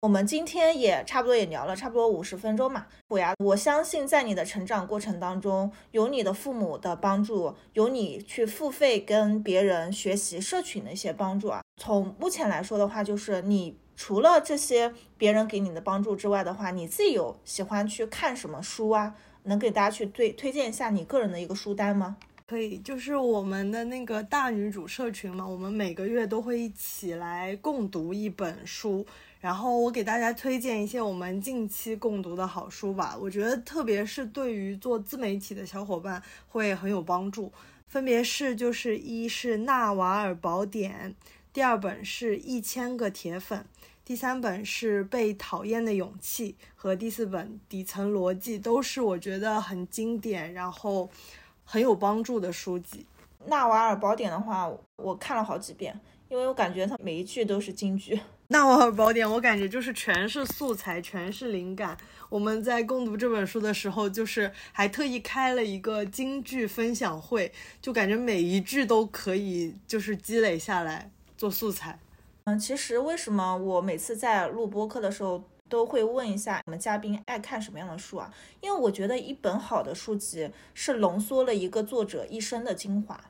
[0.00, 11.62] 我们今天也差不多也聊了差不多五十分钟嘛，虎牙，我相信在你的成长过程当中，有你的父母的帮助，有你去付费跟别人学习社群的一些帮助啊。
[11.82, 19.16] 从目前来说的话，就是你除了这些别人给你的帮助之外的话，你自己有喜欢去看什么书啊？
[19.42, 22.18] 能给大家去推推荐一下你个人的一个书单吗？
[22.46, 29.04] 可以，就是我们的那个大女主社群嘛，我们每个月都会一起来共读一本书。
[29.40, 37.52] 然后我给大家推荐一些我们近期共读的好书吧，我觉得特别是对于做自媒体的小伙伴会很有帮助。
[37.86, 41.14] 分别是就是一是《纳瓦尔宝典》，
[41.52, 43.64] 第二本是一千个铁粉，
[44.04, 51.08] 第三本是《被讨厌的勇气》和第四本《底层逻辑》，都是我觉得很经典，然后
[51.64, 53.06] 很有帮助的书籍。
[53.48, 55.98] 《纳瓦尔宝典》的话，我看了好几遍，
[56.28, 58.20] 因为我感觉它每一句都是金句。
[58.48, 61.96] 纳瓦尔宝典，我感觉就是全是素材，全是灵感。
[62.30, 71.98] 我们在共读这本书的时候，就是还特意开了一个京剧分享会，就感觉每一句都可以就是积累下来做素材。
[72.44, 78.32] 嗯，其实为什么我每次在录播课的时候都会问一下我们嘉宾爱看什么样的书啊？
[78.62, 83.20] 因为我觉得一本好的书籍是浓缩了一个作者一生的精华，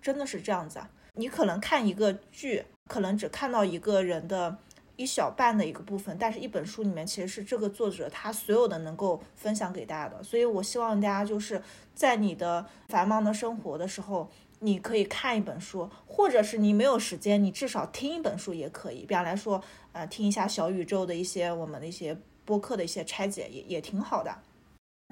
[0.00, 0.90] 真的是这样子啊。
[1.16, 2.64] 你可能看一个剧。
[2.88, 4.56] 可能只看到一个人的
[4.94, 10.22] 一小半的一个部分，但是一本书里面其实是这个作者他所有的能够分享给大家的。
[10.22, 11.60] 所以我希望大家就是
[11.96, 19.04] 在你的繁忙的生活的时候，你可以看一本书，或者是你没有时间，你至少听一本书也可以。
[19.04, 19.60] 比方来说，
[19.90, 24.32] 呃，听一下小宇宙的一些我们的一些播客的一些拆解，也也挺好的。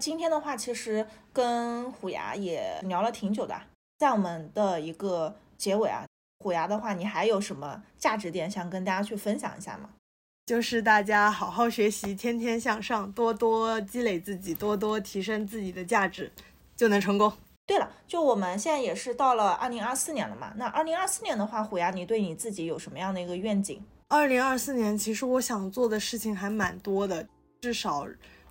[0.01, 3.61] 今天的话，其实跟虎牙也聊了挺久的，
[3.99, 5.35] 在我们的一个
[5.65, 6.05] 结尾啊。
[6.41, 9.89] 虎牙的话，你还有什么价值点想跟大家去分享一下吗？
[10.45, 16.31] 就是大家好好学习，天天向上，多多积累自己，多多提升自己的价值，
[16.77, 17.33] 就能成功。
[17.65, 20.53] 对了，就我们现在也是到了二零二四年了嘛。
[20.59, 23.83] 那二零二四年的话，虎牙，你对你自己有什么样的一个愿景？
[24.09, 27.27] 二零二四年，其实我想做的事情还蛮多的，
[27.63, 28.07] 至少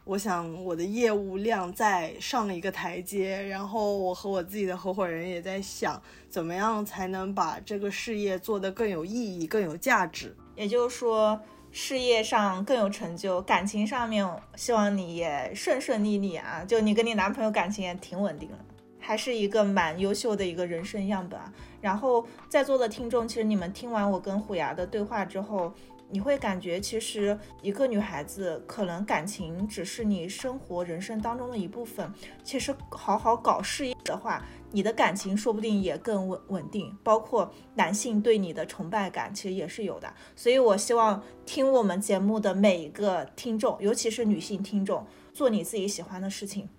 [0.06, 10.36] 我想我的业务量再上一个台阶，然后我和我自己的合伙人也在想，怎么样才能把这个事业做得更有意义、更有价值。
[10.56, 11.40] 也就是说，
[11.72, 16.66] 事业上更有成就，感情上面希望你也顺顺利利啊！
[16.68, 18.58] 就你跟你男朋友感情也挺稳定的，
[19.00, 21.54] 还是一个蛮优秀的一个人生样本啊。
[21.80, 25.74] 然后在座的听众，其实你们听完我跟虎牙的对话之后。
[26.10, 32.12] 你会感觉，其实一个女孩子可能感情只是你生活人生当中的一部分。
[32.44, 36.96] 其实好好搞事业的话，你的感情说不定也更稳稳定。
[37.04, 40.14] 包括男性对你的崇拜感，其实也是有的。
[40.36, 46.70] 所以我希望听我们节目的每一个听众，尤其是女性听众，做你自己喜欢的事情。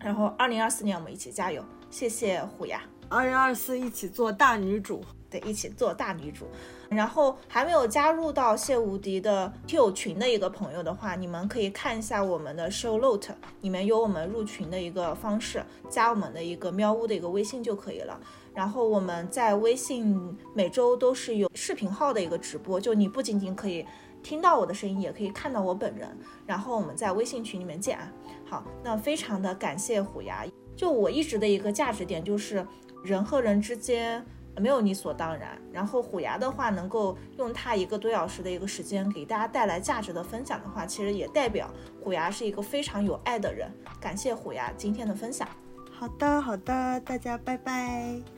[0.00, 1.64] 然后，二零二四年我们一起加油！
[1.90, 2.82] 谢谢虎牙。
[3.14, 5.00] 二零二四一起做大女主，
[5.30, 6.46] 对，一起做大女主。
[6.88, 18.18] 然后还没有加入到谢无敌的 Q 群的一个朋友的话，你们可以看一下我们的 Show Note，里面有我们入群的一个方式，加我们的一个喵屋的一个微信就可以了。
[18.52, 23.86] 然后我们在微信每周都是有视频号的一个直播，就你不仅仅可以
[24.24, 26.16] 听到我的声音，也可以看到我本人。
[26.46, 28.12] 然后我们在微信群里面见啊。
[28.44, 30.44] 好，那非常的感谢虎牙。
[30.76, 32.66] 就我一直的一个价值点就是
[33.04, 34.24] 人和人之间。
[34.60, 35.60] 没有理所当然。
[35.72, 41.68] 然后虎牙的话，能够用它一个多小时的一个时间给大家带来价值的分享的话，其实也代表
[42.00, 43.68] 虎牙是一个非常有爱的人。
[44.00, 45.48] 感谢虎牙今天的分享。
[45.90, 48.33] 好的，好的，大家拜拜。